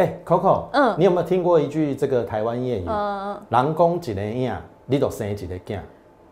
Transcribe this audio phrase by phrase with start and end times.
[0.00, 2.84] 哎，Coco，嗯你有没有听过一句这个台湾谚语？
[2.88, 5.78] 嗯，人讲一个影，你都生一个囝，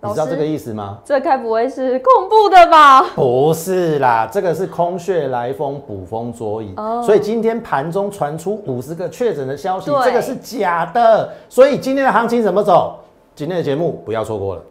[0.00, 0.96] 你知道这个意思吗？
[1.04, 3.02] 这该不会是恐怖的吧？
[3.14, 6.72] 不是啦，这个是空穴来风，捕风捉影。
[6.78, 11.30] 哦所以今天盘中传出五十个确诊的消息，对这个是假的。
[11.50, 12.94] 所以今天的行情怎么走？
[13.34, 14.62] 今天的节目不要错过了。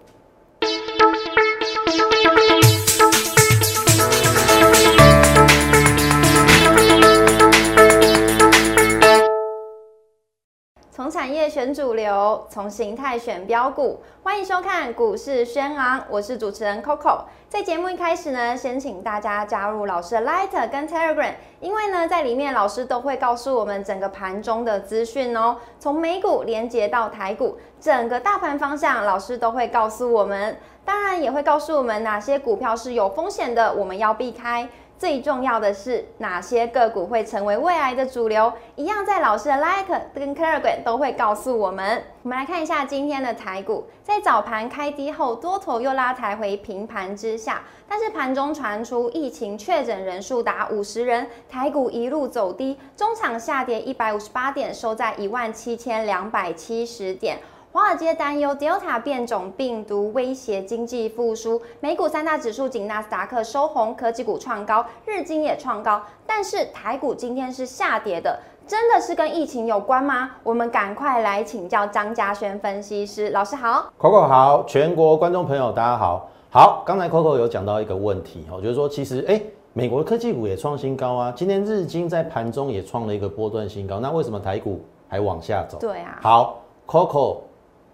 [11.17, 17.21] 产业选主流，从形态选标股，欢迎收看股市轩昂，我是主持人 Coco。
[17.49, 30.55] 在节目一开始呢，先请大家加入老师的 Light 跟 Telegram，因为呢，在里面老师都会告诉我们整个盘中的资讯哦，从美股连接到台股，整个大盘方向，老师都会告诉我们。
[30.85, 34.69] 当然也会告诉我们哪些股票是有风险的，我们要避开。
[34.97, 42.03] 最重要的是哪些个股会成为未来的主流，一样在老师的 Like 跟 Telegram 都会告诉我们。
[42.23, 57.37] 我们来看一下今天的台股，在早盘开低后，多头又拉抬回平盘之下，但是盘中传出疫情确诊人数达五十人，台股一路走低，中场下跌一百五十八点，收在一万七千两百七十点。
[57.73, 70.31] 华尔街担忧 Delta 变种病毒威胁经济复苏，美股三大指数仅纳斯达克收红，科技股创高，日经也创高，但是台股今天是下跌的，真的是跟疫情有关吗？
[70.43, 73.91] 我们赶快来请教张嘉轩分析师老师好。
[73.99, 76.29] Coco 好，全国观众朋友大家好。
[76.49, 79.39] 好，刚才 Coco 有讲到一个问题哦，就是说其实哎、
[79.73, 85.77] 美国的科技股也创新高啊，今天日经在盘中也创了一个波段新高，那为什么台股还往下走？
[85.77, 87.41] 对啊，好，Coco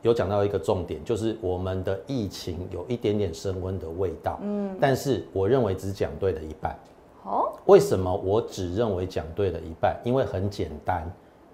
[0.04, 6.78] 有讲到一个重点，就是我们的疫情有一点点升温的味道，嗯，但是我认为只讲对了一半。
[7.24, 9.98] 哦，为什么我只认为讲对了一半？
[10.04, 11.10] 因为很简单，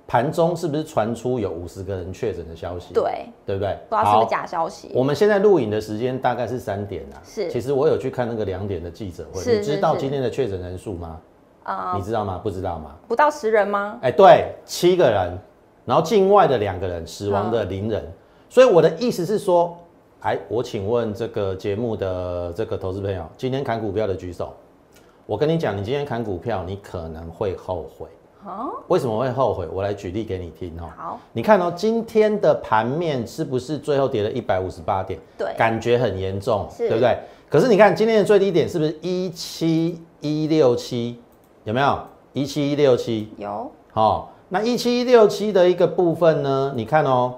[0.07, 2.91] 盘中是不是传出有五十个人确诊的消息？
[2.91, 3.77] 对，对不对？
[3.87, 4.91] 不知道是不是假消息。
[4.95, 7.21] 我们现在录影的时间大概是三点啊。
[7.23, 11.21] 是其实我有去看那个两点的记者会，你知道今天的确诊人数吗？
[11.65, 12.39] 呃你知道吗？
[12.43, 12.95] 不知道吗？
[13.07, 13.99] 不到十人吗？
[14.01, 15.37] 哎、对，七个人，
[15.85, 18.11] 然后境外的两个人，死亡嗯的零人。
[18.49, 19.77] 所以我的意思是说，
[20.21, 24.53] 哎，我请问这个节目的这个投资朋友，今天砍股票的举手。
[25.27, 28.07] 我跟你讲，你今天砍股票，你可能会后悔。
[28.43, 29.67] 哦，为什么会后悔？
[29.71, 30.89] 我来举例给你听哦。
[30.97, 35.19] 好，你看哦，今天的盘面是不是最后跌了一百五十八点？
[35.37, 37.15] 对感觉很严重，是对不对？
[37.47, 41.19] 可是你看今天的最低点是不是一七一六七？
[41.65, 41.99] 有没有
[42.33, 43.29] 一七一六七？
[43.37, 46.73] 有好，那一七一六七的一个部分呢？
[46.75, 47.35] 你看哦，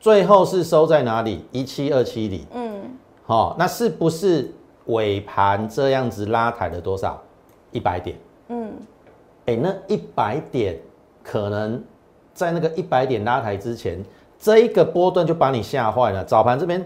[0.00, 1.44] 最后是收在哪里？
[1.52, 2.44] 一七二七零。
[2.54, 2.72] 嗯，
[3.26, 4.50] 好，那是不是
[4.86, 7.22] 尾盘这样子拉抬了多少？
[7.70, 8.16] 一百点。
[8.48, 8.72] 嗯，
[9.46, 10.76] 哎、那一百点
[11.22, 11.80] 可能
[12.32, 14.02] 在那个一百点拉抬之前，
[14.38, 16.24] 这一个波段就把你吓坏了。
[16.24, 16.84] 早盘这边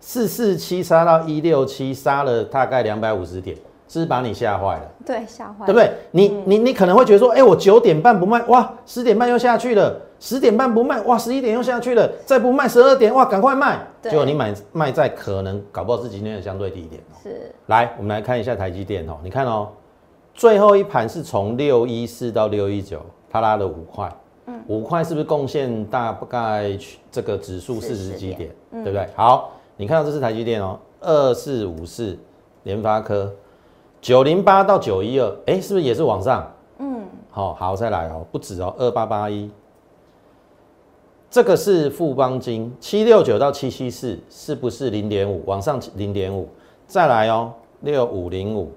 [0.00, 3.54] 四四七杀到一六七，杀了大概两百五十点，
[3.86, 4.90] 是不是把你吓坏了？
[5.04, 5.92] 对，吓坏了，对不对？
[6.12, 13.86] 你你你可能会觉得说，哎、我九点半不卖，哇，十点半又下去了，十点半不卖，哇，十一点又下去了，再不卖十二点，哇，赶快卖。
[14.00, 17.14] 对结果你买卖在可能搞不好是今天的相对低点哦。
[17.22, 19.68] 是来，我们来看一下台积电哦，你看哦，
[20.32, 24.10] 最后一盘是从六一四到六一九，它拉了五块，
[24.46, 26.70] 嗯，五块是不是贡献大概
[27.12, 29.06] 这个指数四十几40点，嗯对不对？
[29.14, 32.18] 好，你看到这是台积电哦，二四五四，
[32.62, 33.30] 联发科
[34.00, 36.50] 九零八到九一二，哎，是不是也是往上？
[36.78, 39.50] 嗯，好、好，再来哦，不止哦，二八八一，
[41.34, 45.42] 这个是富邦金七六九到七七四，是不是零点五？
[45.46, 46.48] 往上零点五？
[46.86, 48.70] 再来哦，六五零五，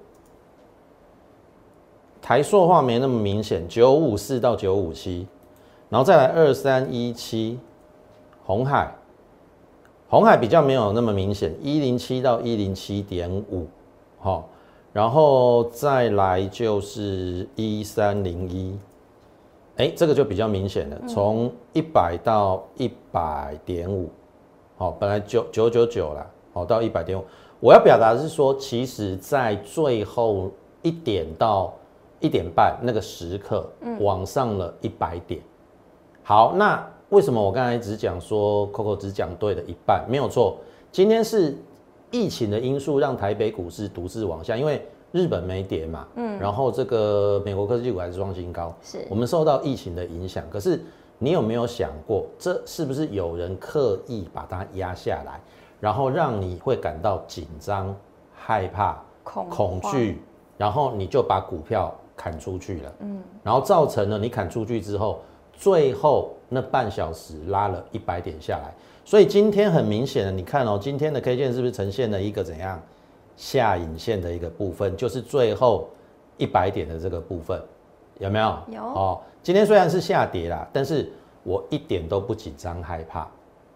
[2.20, 5.24] 台塑化没那么明显，九五四到九五七，
[5.88, 7.60] 然后再来二三一七，
[8.44, 8.92] 红海，
[10.08, 13.68] 红海比较没有那么明显，一零七到一零七点五，
[14.18, 14.48] 好，
[14.92, 18.76] 然后再来就是一三零一，
[19.78, 24.10] 哎，这个就比较明显了，从一百到一百点五，
[24.76, 27.24] 好，本来九九九九啦，好到一百点五。
[27.60, 30.50] 我要表达的是说，其实在最后
[30.82, 31.72] 一点到
[32.18, 33.70] 一点半那个时刻，
[34.00, 35.40] 往上了一百点。
[36.24, 40.04] 好，那为什么我刚才只讲说 Coco 只讲对了一半？
[40.08, 40.58] 没有错，
[40.90, 41.56] 今天是
[42.10, 49.06] 疫情的因素让台北股市独自往下，因为日本没跌嘛，嗯，然后这个美国科技股还是创新高，是。
[49.08, 50.44] 我们受到疫情的影响。
[50.50, 50.80] 可是
[51.18, 55.40] 你有没有想过，这是不是有人刻意把它压下来，
[55.80, 57.94] 然后让你会感到紧张、
[58.34, 60.20] 害怕、恐恐惧，
[60.56, 65.20] 然后你就把股票砍出去了，嗯，然后造成了你砍出去之后，
[65.54, 68.74] 最后那半小时拉了一百点下来，
[69.04, 72.80] 所以今天很明显的，你看哦，今天的 K 线是不是呈现了一个怎样
[73.38, 75.88] 下影线的一个部分，就是最后
[76.36, 77.62] 一百点的这个部分，
[78.18, 78.58] 有没有？
[78.72, 81.08] 有哦，今天虽然是下跌啦，但是
[81.44, 83.28] 我一点都不紧张害怕，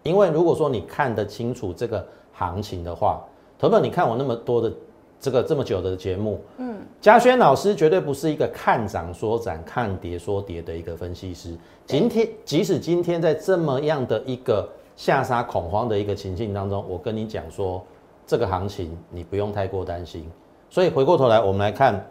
[0.03, 3.23] 因为如果说你看得清楚这个行情的话，
[3.57, 4.73] 投本你看我那么多的
[5.17, 11.55] 这个这么久的节目，嗯，嘉轩老师绝对不是一个看涨说涨、看跌说跌的一个分析师。
[11.85, 17.81] 今天即使今天在这么样的一个下杀恐慌的一个情境当中，我跟你讲说，
[18.25, 20.29] 这个行情你不用太过担心。
[20.69, 22.05] 所以回过头来，我们来看，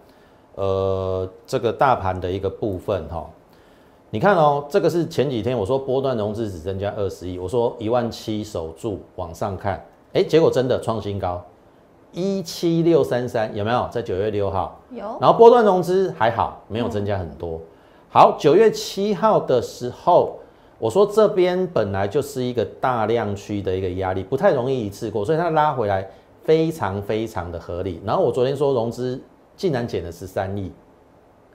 [0.55, 3.29] 呃，这个大盘的一个部分哈。
[4.11, 9.83] 你看哦，这个是前几天我说波段融资只增加二十亿，我说一万七守住往上看，
[10.13, 11.43] 哎，结果真的创新高，
[12.13, 13.89] 一七六三三有没有？
[13.91, 17.59] 在九月六号有，然后波段融资还好，没有增加很多。
[18.11, 20.39] 好，九月七号的时候，
[20.83, 26.05] 我说这边本来就是一个大量区的一个压力，不太容易一次过，所以它拉回来
[26.43, 28.03] 非常非常的合理。
[28.05, 29.23] 然后我昨天说融资
[29.57, 30.73] 竟然减了十三亿，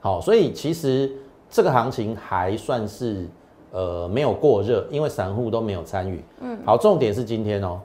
[0.00, 1.12] 好，所以其实
[1.50, 3.26] 这个行情还算是
[3.70, 6.24] 呃没有过热，因为散户都没有参与。
[6.40, 7.78] 嗯，好，重点是今天哦，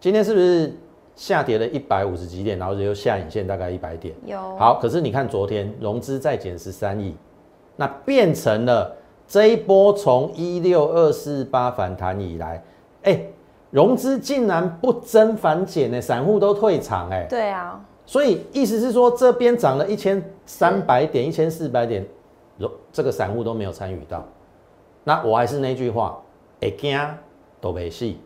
[0.00, 0.74] 今天是不是
[1.14, 4.14] 下跌了一百五十几点，然后又下影线大概一百点？
[4.24, 7.14] 有，好，可是你看昨天融资再减十三亿。
[7.76, 12.62] 那变成了这一波从一六二四八反弹以来，
[13.02, 13.20] 哎，
[13.70, 17.26] 融资竟然不增反减呢，散户都退场哎。
[17.28, 17.84] 对啊。
[18.04, 22.06] 所以意思是说，这边涨了一千三百点、一千四百点，
[22.56, 24.24] 融这个散户都没有参与到。
[25.04, 26.20] 那我还是那句话，
[26.60, 26.98] 会惊
[27.60, 28.20] 都没戏。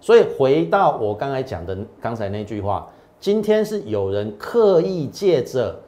[0.00, 5.80] 所以回到我刚才讲的刚才那句话，今天是有人刻意借着。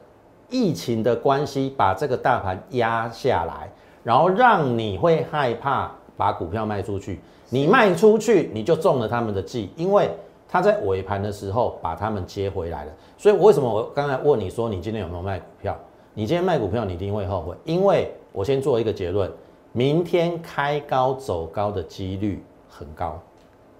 [0.49, 3.69] 疫情的关系，把这个大盘压下来，
[4.07, 7.19] 然后让你会害怕把股票卖出去。
[7.49, 10.09] 你卖出去，你就中了他们的计，因为
[10.47, 12.91] 他在尾盘的时候把他们接回来了。
[13.17, 15.77] 所以为什么我刚才问你说你今天有没有卖股票？
[16.13, 19.29] 你今天卖股票，你一定会后悔，因为我先做一个结论：
[19.73, 23.19] 明天开高走高的几率很高。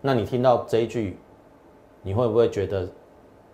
[0.01, 1.17] 那你听到这一句，
[2.01, 2.85] 你会不会觉得？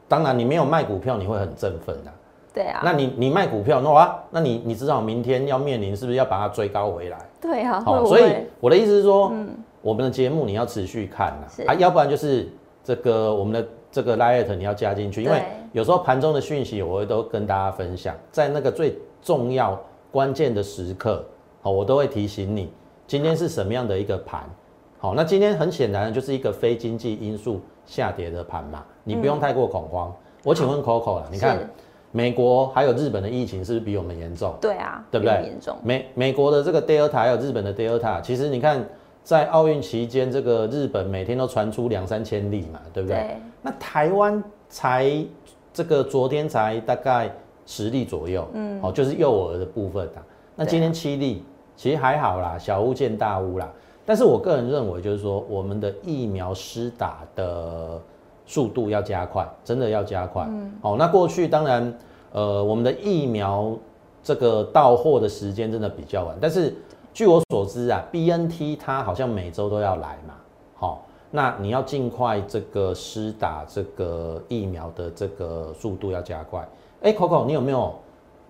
[0.08, 2.12] 当然，你没有卖股票，你会很振奋的。
[2.54, 7.18] 对啊，那你你卖股票，那啊，那你你知道明天要面临是不是要把它追高回来？
[7.42, 9.50] 对啊，好，所以我的意思是说，嗯，
[9.82, 12.48] 我们的节目你要持续看呐，啊，要不然就是
[12.84, 15.42] 这个我们的这个 liet 你要加进去，因为
[15.72, 19.80] 有时候盘中的讯息我会都跟大家分享，在那个最重要
[20.12, 21.26] 关键的时刻，
[21.64, 22.72] 好，我都会提醒你
[23.08, 24.44] 今天是什么样的一个盘，
[25.00, 30.14] 好，那今天很显然就是一个非经济因素下跌的盘嘛，你不用太过恐慌。
[30.44, 31.68] 我请问 Coco 了，你看。
[32.16, 34.54] 美国还有日本的疫情是不是比我们严重？
[34.62, 35.34] 对啊，对不对？
[35.48, 35.76] 严重。
[35.84, 38.88] 美美国的这个 Delta 还有日本的 Delta，其实你看
[39.24, 43.18] 在奥运期间，这个日本每天都传出两三千例嘛，对不对？
[43.18, 43.38] 对。
[43.64, 45.26] 那台湾才
[45.74, 47.32] 这个昨天才大概
[47.66, 50.22] 十例左右，嗯，哦，就是幼儿的部分啊。
[50.56, 51.44] 那今天七例，
[51.76, 53.68] 其实还好啦，小巫见大巫啦。
[54.06, 58.00] 但是我个人认为，就是说我们的疫苗施打的。
[58.46, 60.44] 速度要加快，真的要加快。
[60.50, 61.98] 嗯，好，那过去当然，
[62.32, 63.76] 呃，我们的疫苗
[64.22, 66.76] 这个到货的时间真的比较晚，但是
[67.14, 70.34] 据我所知啊，B N T 它好像每周都要来嘛，
[70.76, 76.68] 好，那你要尽快这个施打这个疫苗的这个速度要加快。
[77.02, 77.94] 哎，Coco，你有没有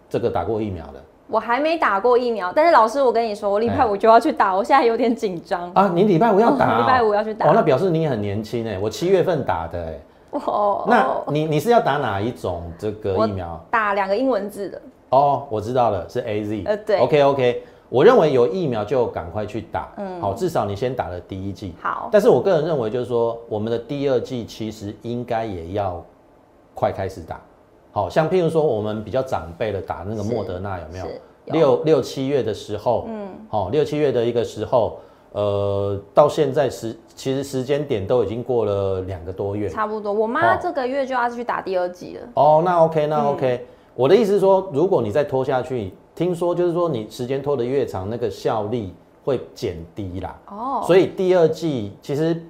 [0.10, 1.02] 这个打过疫苗的？
[1.28, 5.90] 我还没打过疫苗，但是老师，我跟你说，我礼拜五就要去打，我现在有点紧张啊。
[5.96, 6.82] 你礼拜五要打？
[6.82, 7.48] 礼拜五要去打。
[7.48, 10.00] 哦，那表示你很年轻哎，我七月份打的哎。
[10.32, 10.86] 哦。
[10.88, 13.60] 那你你是要打哪一种这个疫苗？
[13.72, 14.82] 打两个英文字的。
[15.10, 16.64] 哦，我知道了，是 A Z。
[16.66, 17.00] 呃，对。
[17.00, 19.90] OK OK，我认为有疫苗就赶快去打。
[19.98, 20.22] 嗯。
[20.22, 21.74] 好，至少你先打了第一剂。
[21.82, 22.10] 好。
[22.12, 26.04] 但是我个人认为，就是说，我们的第二剂其实应该也要
[26.76, 27.40] 快开始打。
[27.94, 31.06] 好像譬如说，我们比较长辈的打那个莫德纳有没有？
[31.46, 34.98] 六六七月的时候，嗯，好，六七月的一个时候，
[35.34, 40.12] 呃，到现在时其实时间点都已经过了两个多月，差不多。
[40.12, 42.22] 我妈这个月就要去打第二剂了。
[42.36, 43.68] 哦，那 OK，那 OK。
[43.94, 48.94] 我的意思是说，如果你再拖下去，听说就是说你时间拖得越长，那个效力
[49.26, 50.40] 会减低啦。
[50.48, 52.42] 哦，所以第二季其实，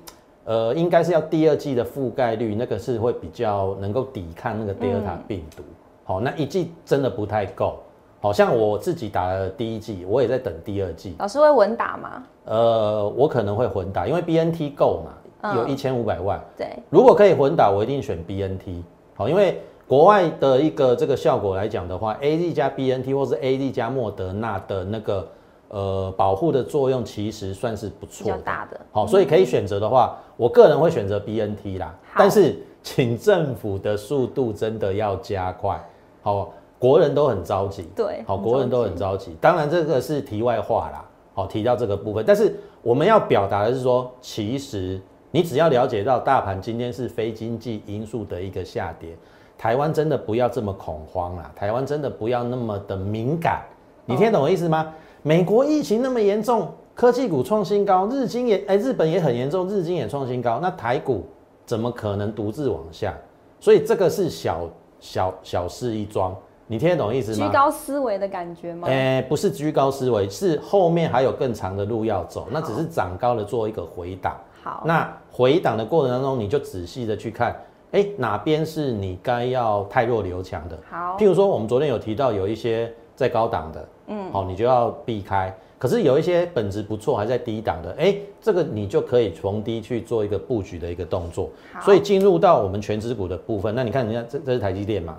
[0.45, 5.63] 呃，应该是要第二季的覆盖率，那个是会比较能够抵抗那个德尔塔病毒。
[6.03, 7.79] 好，那一季真的不太够。
[8.19, 11.15] 好像我自己打了第一季，我也在等第二季。
[11.19, 12.23] 老师会混打吗？
[12.45, 16.41] 呃，我可能会混打，因为 B N T 够嘛，有一千五百万。
[16.57, 18.81] 对，如果可以混打，我一定选 B N T。
[19.15, 25.27] 好，因为国外的一个这个效果来讲的话，A Z 加 B N T 或是 A Z 加莫德纳的那个
[25.73, 28.79] 呃保护的作用，其实算是不错比较大的。
[28.91, 31.91] 好，所以可以选择的话，我个人会选择 B N T 啦。
[32.15, 35.83] 但是，请政府的速度真的要加快。
[36.21, 37.89] 好，国人都很着急。
[37.95, 39.35] 对，好，国人都很着急。
[39.41, 41.03] 当然，这个是题外话啦。
[41.33, 45.01] 好，提到这个部分，但是我们要表达的是说，其实
[45.31, 49.17] 你只要了解到大盘今天是非经济因素的一个下跌。
[49.57, 51.49] 台湾真的不要这么恐慌啦！
[51.55, 53.61] 台湾真的不要那么的敏感，
[54.05, 54.93] 你听懂我意思吗？
[55.25, 61.25] 美国疫情那么严重，科技股创新高，日经也哎，日本也很严重，日经也创新高，那台股
[61.65, 63.17] 怎么可能独自往下？
[63.57, 66.35] 所以这个是小小小事一桩，
[66.67, 67.47] 你听得懂意思吗？
[67.47, 68.89] 居高思维的感觉吗？
[68.91, 74.35] 哎，不是居高思维，是后面还有更长的路要走，那只是涨高了做一个回档。
[74.61, 77.55] 好，那回档的过程当中，你就仔细的去看。
[77.91, 80.77] 哎，哪边是你该要太弱留强的？
[80.89, 85.53] 好，譬如说，我们昨天有提到有一些在高档的，嗯，好，你就要避开。
[85.77, 91.49] 可是有一些本质不错，还在低档的，哎，这个你就可以从低去做一个布局的一个动作。
[91.81, 95.17] 所以进入到我们全指股的部分，那你看人家这这是台积电嘛？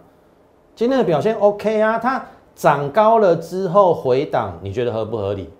[0.75, 2.25] 今天的表现 OK 啊，它
[2.55, 5.51] 涨高了之后回档，你觉得合不合理？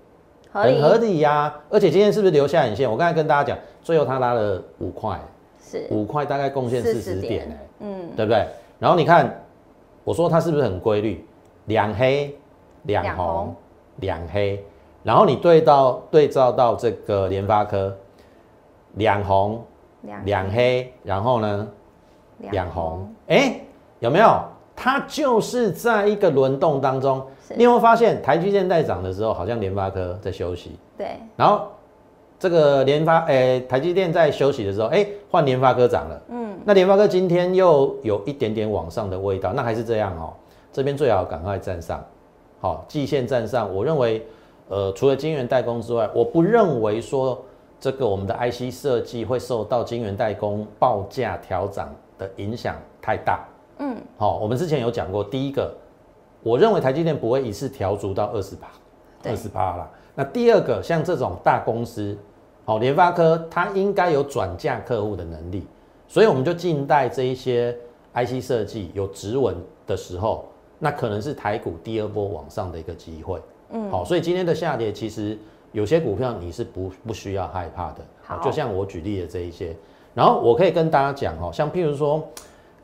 [0.51, 1.55] 很合理呀。
[1.69, 2.91] 而且今天是不是留下影线？
[2.91, 5.21] 我刚才跟大家讲，最后它拉了五块。
[5.61, 8.47] 是五块大概贡献四十点哎，嗯，对不对？
[8.79, 9.45] 然后你看，
[10.05, 11.25] 我说它是不是很规律？
[11.67, 12.37] 两黑
[12.83, 13.55] 两红
[13.97, 14.65] 两黑，
[15.03, 17.97] 然后你对到对照到这个联发科，
[18.95, 19.65] 两红
[20.25, 21.69] 两黑，然后呢
[22.39, 23.61] 两红，哎，
[24.01, 24.41] 有没有？
[24.77, 27.25] 它就是在一个轮动当中，
[27.57, 30.79] 你有没有发现台积电在涨的时候，好像联发科在休息？
[30.97, 31.69] 对，然后。
[32.37, 36.21] 这个联发诶，台积电在休息的时候，哎，换联发科涨了。
[36.29, 40.35] 嗯，那联发科今天又有一点点往上的味道，那还是这样哦。
[40.75, 42.05] 这边最好赶快站上，
[42.61, 43.73] 好，季线站上。
[43.73, 44.27] 我认为，
[44.69, 47.41] 呃，除了晶圆代工之外，我不认为说
[47.79, 53.47] 这个我们的 IC 设计会受到晶圆代工报价调涨的影响太大。
[53.79, 55.73] 嗯，好，我们之前有讲过，第一个，
[56.43, 58.67] 我认为台积电不会一次调足到二十八，
[59.23, 59.89] 二十八啦。
[60.17, 62.19] 那第二个，像这种大公司。
[62.67, 65.67] 好，联发科它应该有转嫁客户的能力，
[66.09, 67.77] 所以我们就静待这一些
[68.15, 69.55] IC 设计有止稳
[69.87, 70.47] 的时候，
[70.85, 73.41] 那可能是台股第二波往上的一个机会。
[73.71, 75.39] 嗯，好，所以今天的下跌其实
[75.73, 78.01] 有些股票你是不不需要害怕的。
[78.23, 79.75] 好，就像我举例的这一些，
[80.13, 82.23] 然后我可以跟大家讲哦，像譬如说，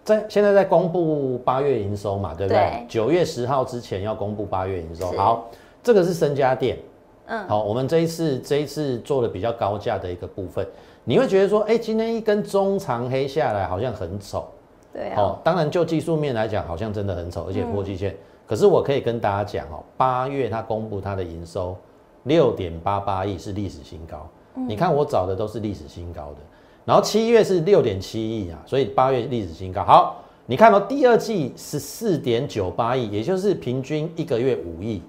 [0.03, 2.87] 在现在在公布八月营收嘛，对不对？
[2.89, 5.13] 九月十号之前要公布八月营收。
[5.13, 5.51] 好，
[5.83, 6.79] 这个是深家电。
[7.27, 10.67] 嗯，好，我们这一次这一次做的比较高价的一个部分，
[11.05, 14.49] 你会觉得说，哎，今天一根中长黑下来好像很丑，
[14.93, 18.17] 对，哦，当然就技术面来讲，好像真的很丑，而且破季线。
[18.47, 21.77] 可是我可以跟大家讲哦，八月它公布它的营收
[22.25, 24.29] 六点八八亿是历史新高，
[24.67, 26.39] 你看我找的都是历史新高的，
[26.85, 29.85] 然后七月是六点七亿啊，所以八月历史新高。
[29.85, 30.17] 好，
[30.47, 35.01] 你看到第二季十四点九八亿，也就是平均一个月五亿，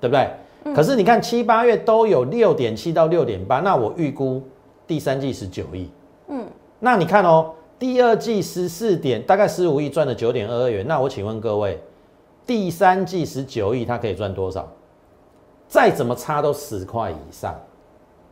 [0.00, 0.28] 对不对？
[0.74, 4.42] 可是你看七八月都有六点七到六点八，那我预估
[4.86, 5.88] 第三季十九亿。
[6.26, 6.44] 嗯，
[6.80, 10.86] 那你看哦，第二季十四点，大概十五亿赚了九点二二元。
[10.86, 11.80] 那我请问各位，
[12.44, 14.68] 第三季十九亿，它可以赚多少？
[15.68, 17.54] 再怎么差都十块以上，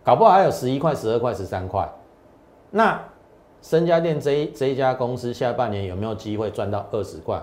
[0.02, 1.88] 搞不好还有十一块、十二块、十三块。
[2.70, 3.00] 那
[3.62, 7.40] 深家电这一这一家公司下半年有没有机会赚到二十块、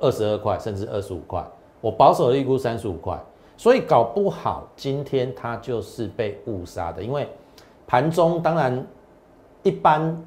[0.00, 1.44] 二十二块，甚至二十五块？
[1.80, 3.18] 我保守预估三十五块。
[3.56, 7.28] 所以搞不好今天它就是被误杀的，因为
[7.86, 8.84] 盘中当然
[9.62, 10.20] 一般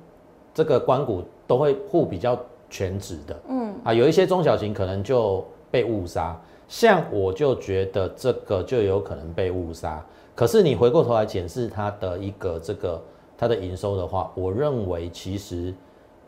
[0.57, 2.35] 这个关股都会护比较
[2.67, 6.35] 全值的，嗯啊，有一些中小型可能就被误杀，
[6.67, 10.03] 像我就觉得这个就有可能被误杀。
[10.33, 12.99] 可是你回过头来检视它的一个这个
[13.37, 15.71] 它的营收的话，我认为其实。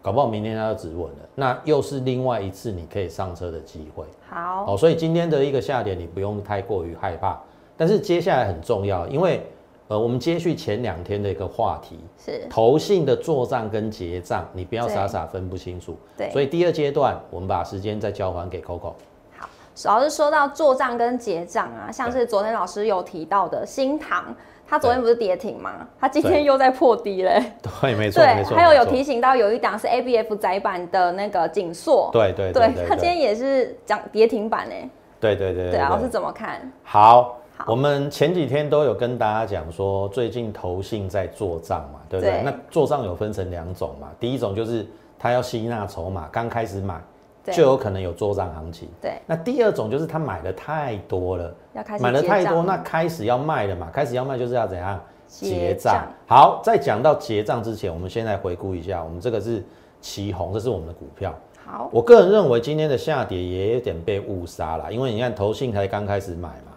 [0.02, 4.06] 搞不好明天它就止稳了，那又是另外一次你可以上车的机会。
[4.30, 7.38] 好，哦，所以今天的一个下跌你不用太过于害怕，
[7.76, 9.46] 但是接下来很重要，因为
[9.89, 15.98] 呃，我们接续前两天的一个话题是投信的做账跟结账，你不要傻傻分不清楚。
[16.15, 18.93] 对，所以第二阶段我们把时间再交还给 Coco。
[19.36, 24.24] 好，主要是说到做账跟结账啊，像是昨天老师有提到的新塘。
[24.67, 25.88] 它昨天不是跌停吗？
[26.00, 27.41] 它今天又在破低嘞。
[27.81, 28.55] 对，没错，没错。
[28.55, 32.12] 还有有提醒到有一档是 A B F 窄板的那个锦硕。
[32.13, 32.86] 对对对。
[32.88, 34.88] 它今天也是涨跌停板哎。
[35.19, 35.72] 对对对。
[35.72, 36.72] 对啊，老师怎么看？
[36.84, 42.42] 好，我们前几天都有跟大家讲说，最近投信在做账嘛，对不对？
[42.44, 44.88] 那做账有分成两种嘛，第一种就是
[45.18, 47.01] 他要吸纳筹码，刚开始买
[47.44, 48.88] 就有可能有做账行情。
[49.01, 55.00] 对，那第二种就是他买的太多了，要开始买的太多，那开始要卖了嘛，开始要卖就是要怎样？
[55.28, 56.08] 结账。
[56.28, 59.63] 好，在讲到结账之前，我们先来回顾一下，我们这个是
[60.01, 61.34] 旗红，这是我们的股票。
[61.66, 66.69] 好，我个人认为今天的下跌也有点被误杀了，因为你看投信才刚开始买嘛，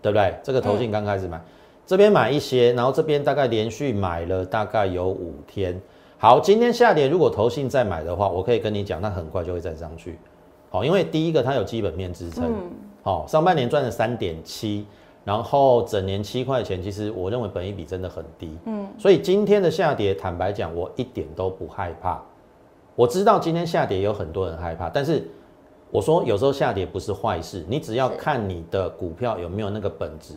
[0.00, 0.34] 对不对？
[0.42, 1.40] 这个投信刚开始买，
[1.86, 5.80] 这边买一些，然后这边大概连续买了大概有五天。
[6.18, 10.18] 好，今天下跌，如果投信再买的话，我可以跟你讲，它很快就会再上去。
[10.70, 12.52] 好，因为第一个它有基本面支撑，
[13.02, 14.86] 好，上半年赚了三点七，
[15.24, 22.20] 然后整年七块钱，其实我认为本益比真的很低，嗯，所以今天的下跌，坦白讲，我一点都不害怕。
[22.94, 25.28] 我知道今天下跌有很多人害怕，但是
[25.90, 30.34] 我说有时候下跌不是坏事，你只要看你的股票有没有那个本质，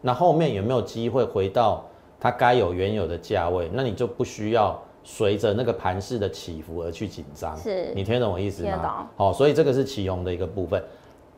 [0.00, 1.84] 那后面有没有机会回到
[2.20, 7.56] 它该有原有的价位，那你就不需要随着那个盘势的起伏而去紧张。
[7.56, 9.06] 是你听懂我意思吗？
[9.16, 10.82] 懂好、所以这个是旗红的一个部分。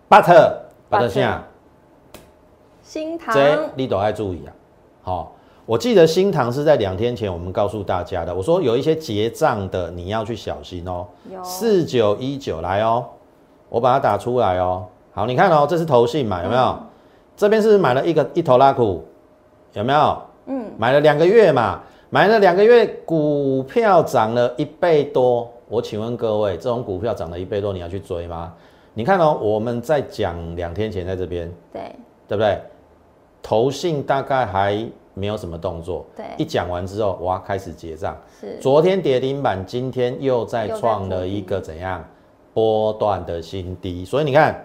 [0.09, 0.23] But
[0.89, 1.09] but
[3.19, 4.53] 塘这你都要注意啊。
[5.03, 5.33] 好、
[5.65, 11.07] 我记得新塘是在两天前我们告诉大家的，我说有一些结账的你要去小心哦。
[11.29, 13.05] 有四九一九来哦，
[13.69, 14.87] 我把它打出来哦。
[15.13, 16.79] 好，你看哦，这是投信嘛，有没有？
[17.37, 19.05] 这边是买了一个一头拉股，
[19.73, 20.23] 有没有？
[20.47, 21.81] 嗯，买了两个月嘛，
[22.11, 25.51] 买了两个月，股票涨了一倍多。
[25.69, 28.53] 我请问各位，这种股票涨了一倍多，你要去追吗？
[28.95, 31.83] 你看哦，我们在讲两天前在这边，对
[32.29, 32.61] 对不对？
[33.43, 38.17] 投信大概还没有什么动作，对一讲完之后，哇，开始结账。
[38.41, 42.05] 是昨天跌停板，今天又再创了一个怎样
[42.57, 44.65] 波段的新低，所以你看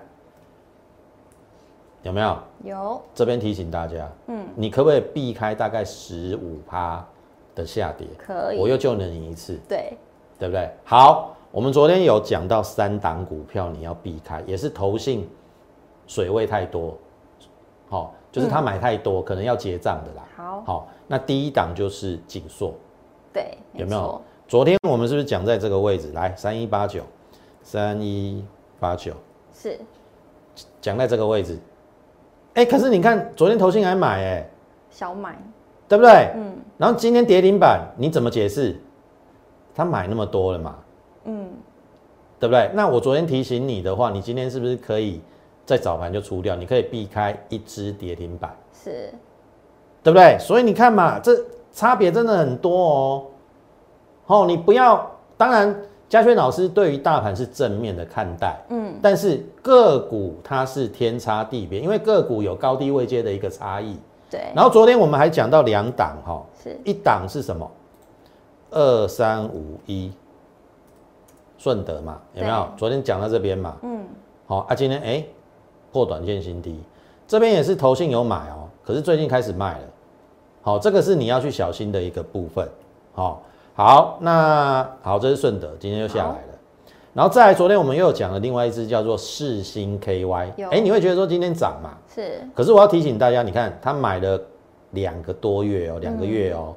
[2.03, 2.37] 有没有？
[2.63, 7.05] 有这边提醒大家，嗯，你可不可以避开大概十五趴
[7.53, 8.07] 的下跌？
[8.17, 9.97] 可以，我又救了你一次，对
[10.39, 10.69] 对不对？
[10.85, 15.29] 好，我们昨天有讲到三档股票你要避开，也是投信
[16.07, 16.97] 水位太多，
[17.89, 20.25] 好、就是他买太多，可能要结账的啦。
[20.37, 22.73] 好好，那第一档就是锦硕，
[23.33, 24.21] 对有没有错？
[24.47, 26.13] 昨天我们是不是讲在这个位置？
[26.13, 27.03] 来，三一八九，
[27.63, 28.45] 三一
[28.79, 29.13] 八九，
[29.53, 29.79] 是
[30.81, 31.57] 讲在这个位置。
[32.53, 34.49] 哎、可是你看，昨天投信还买、哎，
[34.89, 35.37] 小买
[35.87, 36.31] 对不对？
[36.35, 36.57] 嗯。
[36.77, 38.75] 然后今天跌停板，你怎么解释？
[39.73, 40.75] 他买那么多了嘛，
[41.23, 41.49] 嗯
[42.39, 42.69] 对不对？
[42.73, 45.21] 那我昨天提醒你的话，你今天是不是可以
[45.65, 46.55] 在早盘就出掉？
[46.55, 49.13] 你可以避开一只跌停板，是
[50.03, 50.37] 对不对？
[50.39, 51.31] 所以你看嘛，这
[51.71, 53.25] 差别真的很多哦。
[54.25, 55.73] 哦，你不要，当然，
[56.11, 63.95] 嘉轩老师对于大盘是正面的看待，嗯，但是个股它是天差地别，因为个股有高低位阶的一个差异。
[64.29, 64.51] 对。
[64.53, 66.77] 然后昨天我们还讲到两档哈，是。
[66.83, 67.71] 一档是什么？
[68.71, 70.11] 二三五一，
[71.57, 72.67] 顺德嘛，有没有？
[72.75, 74.03] 昨天讲到这边嘛，嗯。
[74.47, 75.25] 好、啊，今天哎、
[75.93, 76.77] 破短线新低，
[77.25, 79.85] 这边也是投信有买哦，可是最近开始卖了，
[80.61, 82.67] 好、这个是你要去小心的一个部分，
[83.13, 83.41] 好、
[83.73, 86.59] 好，那好，这是顺德，今天又下来了，
[87.13, 90.69] 然后再来，昨天我们又有讲了另外一只叫做世星 KY，有。
[90.69, 91.97] 哎、你会觉得说今天涨嘛？
[92.13, 92.41] 是。
[92.53, 94.39] 可是我要提醒大家，你看他买了
[94.91, 96.75] 两个多月哦，两个月哦，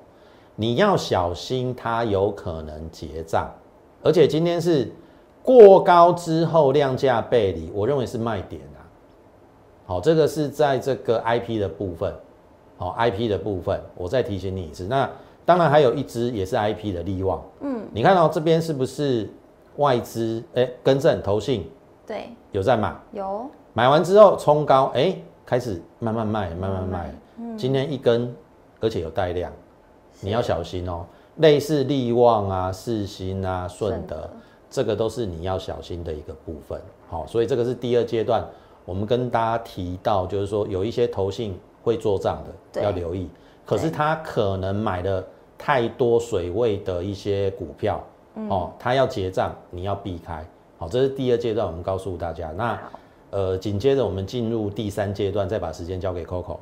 [0.55, 3.53] 你要小心它有可能结账，
[4.03, 4.91] 而且今天是
[5.43, 8.81] 过高之后量价背离，我认为是卖点啊。
[9.87, 12.15] 好，这个是在这个 IP 的部分，
[12.79, 14.85] 好 IP 的部分，我再提醒你一次。
[14.85, 15.11] 那
[15.45, 19.29] 当然还有一只也是 IP 的利旺，嗯，你看到、这边是不是
[19.77, 20.43] 外资？
[20.55, 21.71] 哎，更正投信
[22.07, 22.95] 对有在买。
[23.13, 27.15] 有买完之后冲高，哎、开始慢慢卖，慢慢卖。
[27.57, 28.35] 今天一根，
[28.81, 29.53] 而且有带量，
[30.21, 31.05] 你要小心哦。
[31.39, 34.31] 类似利旺啊、世新啊、顺德
[34.71, 36.81] 这个都是你要小心的一个部分。
[37.09, 38.45] 好，所以这个是第二阶段，
[38.85, 43.29] 我们跟大家提到，就是说有一些投信会做账的，要留意。
[43.67, 45.25] 可是他可能买了
[45.65, 50.47] 太多水位的一些股票，嗯哦，它要结账，你要避开。
[50.77, 52.53] 好，这是第二阶段，我们告诉大家。
[52.55, 52.79] 那
[53.31, 56.59] 呃，紧接着我们进入第三阶段，再把时间交给 Coco。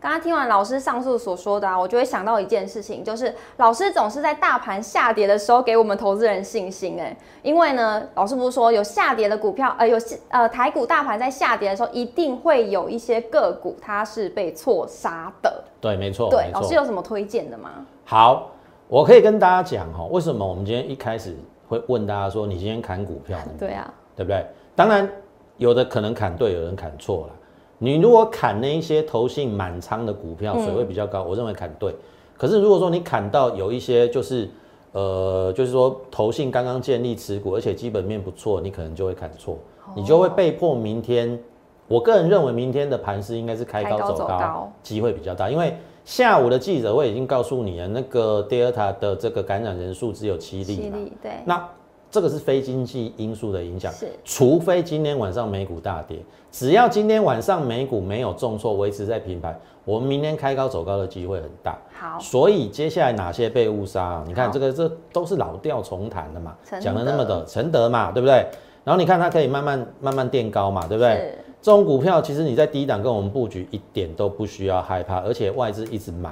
[0.00, 0.08] 好。
[0.08, 15.62] 刚刚听完老师上述所说的啊，我就会想到一件事情，就是老师总是在大盘下跌的时候给我们投资人信心哎，因为呢，老师不是说有下跌的股票，呃，有呃台股大盘在下跌的时候，一定会有一些个股它是被错杀的。
[15.80, 16.74] 对，没错，对，老师。
[16.74, 17.70] 有什么推荐的吗？
[18.04, 18.52] 好，
[18.86, 21.36] 我可以跟大家讲哈，为什么我们今天一开始
[21.68, 23.50] 会问大家说，你今天砍股票呢？
[23.58, 24.46] 对啊，对不对？
[24.76, 25.10] 当然，
[25.56, 27.32] 有的可能砍对，有人砍错了。
[27.78, 31.94] 你如果砍那一些投信满仓的股票，嗯水位比较高，我认为砍对。
[32.36, 34.48] 可是如果说你砍到有一些就是
[34.92, 39.58] 呃，就是说投信刚刚建立持股，而且基本面不错，你可能就会砍错，
[39.94, 41.38] 你就会被迫明天。
[41.86, 51.66] 我个人认为明天的盘势应该是开高走高，机会比较大，因为下午的记者会已经告诉你了，那个 Delta 的这个感染人数只有七例嘛，对，那
[52.10, 56.18] 这个是非经济因素的影响，是，除非今天晚上美股大跌，
[56.50, 61.78] 只要今天晚上美股没有重挫，维持在平盘，我们明天开高走高的机会很大。
[61.92, 64.24] 好，所以接下来哪些被误杀？
[64.26, 68.46] 你看这个这都是老调重弹的嘛，讲了那么的承德嘛，对不对？
[68.84, 71.34] 然后你看它可以慢慢慢慢垫高嘛，对不对？
[71.60, 76.30] 这种股票其实你在低档跟我们布局一点都不需要害怕，而且外资一直买。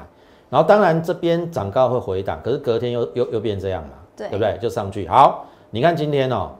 [0.49, 4.57] 然后当然这边涨高会回档，可是隔天又又又变这样嘛，对不对？
[4.63, 5.07] 就上去。
[5.09, 6.53] 好，你看今天哦，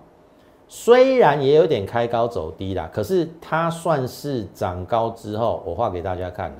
[0.69, 6.57] 虽然也有点开高走低啦，可是它算是涨高之后，我画给大家看了，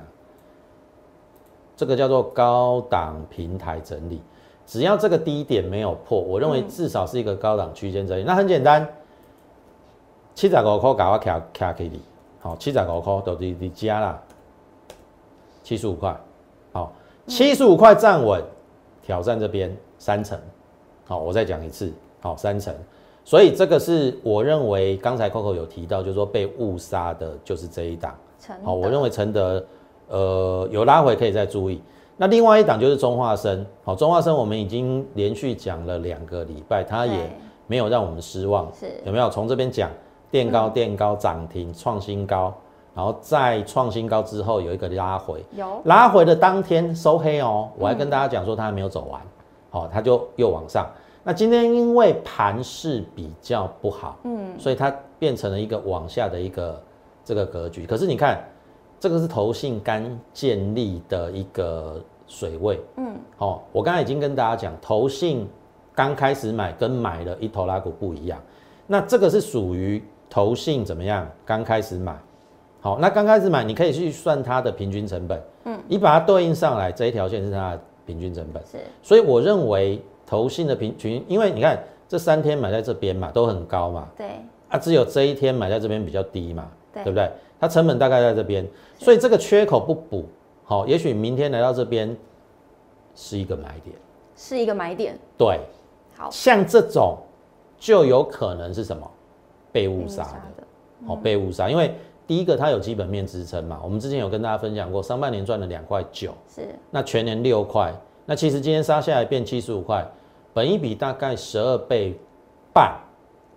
[1.75, 4.21] 这个叫做高档平台整理。
[4.65, 8.23] 只要这个低点没有破，我认为至少是一个高档区间整理。
[8.23, 8.87] 那很简单。
[10.35, 11.99] 七十五块，搞我卡卡给你，
[12.39, 14.21] 好，七十五块都你你加啦，
[15.63, 16.15] 七十五块，
[16.71, 16.93] 好，
[17.25, 18.43] 七十五块站稳，
[19.01, 20.39] 挑战这边三成，
[21.05, 22.73] 好，我再讲一次，好，三成，
[23.23, 28.15] 所以这个是我认为刚才 Coco 有提到，就是说被误杀的，就是这一档，
[28.63, 29.63] 好，我认为承德，
[30.07, 31.81] 呃，有拉回可以再注意，
[32.17, 37.29] 那另外一档就是中化生，好，中化生我们已经连续讲了两个礼拜，它也
[37.67, 38.87] 没有让我们失望，是。
[39.05, 39.29] 有没有？
[39.29, 39.89] 从这边讲。
[40.29, 42.53] 垫高，垫高，涨停，创新高，
[42.93, 45.81] 然后再创新高之后有一个拉回，有。
[45.85, 49.21] 拉回的当天收黑哦，我还跟大家讲说它还没有走完，
[49.69, 50.85] 好，它就又往上。
[51.27, 56.81] 那今天因为盘势比较不好，嗯，所以它变成了一个往下的一个
[57.21, 57.85] 这个格局。
[57.85, 58.41] 可是你看，
[58.97, 65.45] 这个是投信刚建立的一个水位，嗯，好，我刚才已经跟大家讲，投信
[65.93, 68.41] 刚开始买跟买了一头拉股不一样，
[68.87, 70.01] 那这个是属于。
[70.29, 71.25] 投信怎么样？
[71.45, 72.13] 刚开始买，
[72.81, 84.27] 好，那刚开始买，你可以去算它的平均成本，嗯，你把它对应上来，这一条线是它的平均成本，是，所以我认为投信的平均，因为你看这三天买在这边嘛，都很高嘛，对，
[84.69, 87.03] 啊，只有这一天买在这边比较低嘛，对。
[87.05, 87.31] 不对？
[87.59, 88.63] 它成本大概在这边，
[88.99, 90.25] 所以这个缺口不补，
[90.63, 92.15] 好，也许明天来到这边
[93.15, 93.95] 是一个买点，
[94.35, 95.59] 是一个买点，对，
[96.15, 96.29] 好。
[96.29, 97.17] 像这种
[97.79, 99.09] 就有可能是什么？
[99.71, 100.23] 被误杀
[100.55, 100.63] 的，
[101.07, 101.93] 好被误杀，因为
[102.25, 107.93] 第一个它有基本面支撑嘛，我们之前有跟大家分享过，上半年赚了两块九，是，那全年六块，
[108.27, 110.07] 那其实今天杀下来变七十五块，
[110.53, 112.13] 本一比大概十二倍
[112.71, 112.99] 半，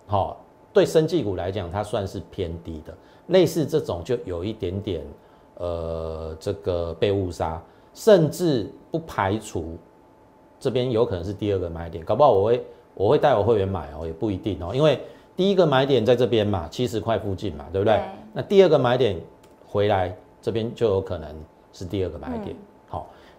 [0.07, 2.91] 好，对生技股来讲它算是偏低的，
[3.27, 5.05] 类似这种就有一点点，
[5.57, 7.61] 呃，这个被误杀，
[7.93, 9.77] 甚至不排除
[10.59, 14.99] 这边有可能是第二个买点，搞不好我会我会带我会员买哦，也不一定哦，因为。
[15.33, 17.99] 第一个买点在这边嘛，七十块附近嘛，对不对？
[18.33, 19.19] 那第二个买点
[19.65, 21.33] 回来这边就有可能
[21.71, 22.53] 是第二个买点。
[22.53, 22.61] 好，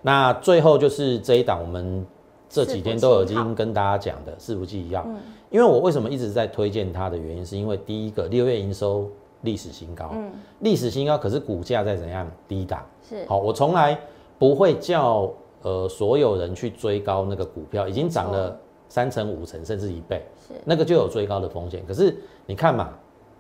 [0.02, 2.04] 那最后就是这一档，我们
[2.48, 5.06] 这几天都已经跟大家讲的四不记一样。
[5.48, 9.08] 因为我为什么一直在推荐它的原因，是因为第一个六月营收
[9.40, 10.14] 历史新高，
[10.60, 12.84] 历史新高，可是股价在怎样低档？
[13.08, 13.98] 是好，我从来
[14.38, 18.54] 不会叫呃所有人去追高那个股票，已经涨了。
[18.88, 21.82] 三成、五成，甚至一倍，是那个就有追高的风险。
[21.88, 22.90] 可是你看嘛，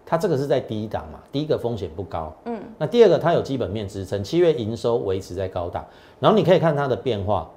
[0.04, 5.84] 它这个是在低档嘛，第一个风险不高，嗯，那第二个它有基本面支撑，七月营收维持在高档，
[6.20, 7.50] 然后你可以看它的变化，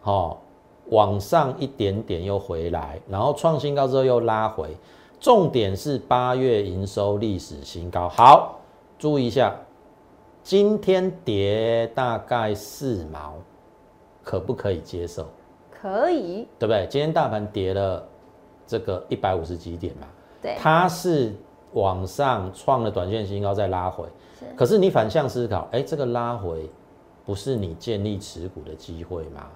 [0.00, 0.42] 好，
[0.90, 4.76] 往上一点点又回来，然后创新高之后又拉回，
[5.20, 8.08] 重点是八月营收历史新高。
[8.08, 8.58] 好，
[8.98, 9.54] 注意一下，
[10.42, 13.34] 今天跌大概四毛，
[14.22, 15.26] 可不可以接受？
[15.70, 16.86] 可以，对不对？
[16.90, 18.02] 今天大盘跌了
[18.66, 20.06] 这个一百五十几点嘛，
[20.44, 21.32] 对，它是
[21.72, 24.04] 往上创了短线新高再拉回，
[24.54, 26.68] 可是你反向思考，哎，这个拉回
[27.24, 29.46] 不是你建立持股的机会吗？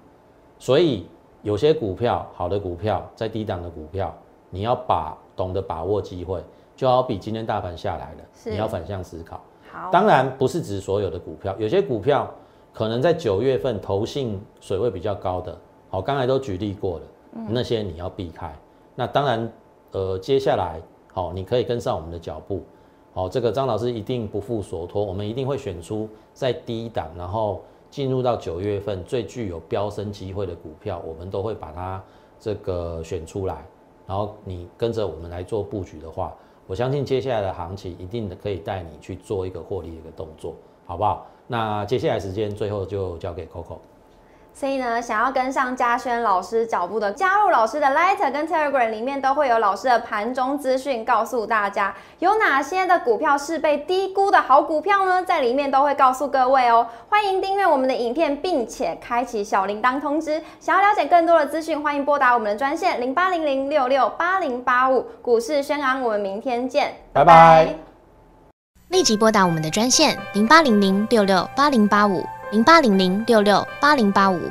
[0.58, 1.06] 所以
[1.42, 4.16] 有些股票，好的股票，在低档的股票，
[4.48, 6.42] 你要把懂得把握机会，
[6.74, 9.38] 就好比今天大盘下来了，你要反向思考。
[9.70, 12.32] 好，当然不是指所有的股票，有些股票
[12.72, 15.54] 可能在九月份投信水位比较高的。
[15.90, 17.04] 好，刚才都举例过了，
[17.50, 18.50] 那些你要避开。
[18.94, 19.52] 那当然，
[19.92, 20.80] 呃，接下来
[21.12, 22.62] 好，你可以跟上我们的脚步。
[23.14, 32.02] 好，这个张老师一定不负所托，我们一定会选出在低档，然后进入到九月份最具有飙升机会的股票，我们都会把它
[32.38, 33.64] 这个选出来。
[34.06, 36.34] 然后你跟着我们来做布局的话，
[36.66, 40.54] 我相信接下来的行情一定可以带你去做一个获利的一个动作，
[40.86, 41.26] 好不好？
[41.46, 43.78] 那接下来时间最后就交给 Coco。
[44.58, 55.22] 所以呢，想要跟上嘉轩老师脚步的，加入老师的 Light 跟 Telegram 里面都会有老师的盘中资讯，告诉大家有哪些的股票是被低估的好股票呢？
[55.22, 56.84] 在里面都会告诉各位哦。
[57.08, 60.42] 欢迎订阅我们的影片，并且开启小铃铛通知。
[60.58, 65.06] 想要了解更多的资讯，欢迎拨打我们的专线零八零零六六八零八五。
[65.22, 67.72] 股市宣昂，我们明天见，拜拜。
[68.88, 72.24] 立即拨打我们的专线零八零零六六八零八五。
[72.50, 74.50] 零八零零六六八零八五